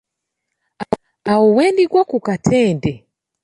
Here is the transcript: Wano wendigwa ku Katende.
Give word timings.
Wano 1.25 1.45
wendigwa 1.57 2.01
ku 2.09 2.17
Katende. 2.27 2.91